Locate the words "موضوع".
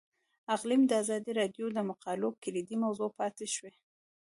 2.83-3.09